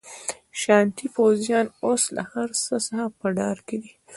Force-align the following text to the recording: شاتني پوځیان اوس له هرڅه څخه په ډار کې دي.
شاتني 0.61 1.07
پوځیان 1.15 1.65
اوس 1.85 2.03
له 2.15 2.23
هرڅه 2.31 2.61
څخه 2.87 3.03
په 3.19 3.27
ډار 3.37 3.57
کې 3.67 3.77
دي. 3.83 3.91